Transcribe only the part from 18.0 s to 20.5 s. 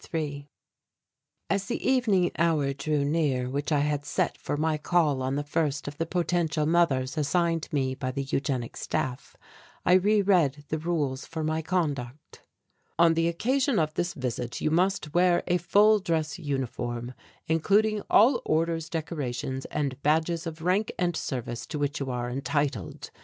all orders, decorations and badges